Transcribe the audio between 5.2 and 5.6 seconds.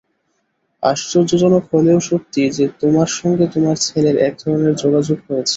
হয়েছে।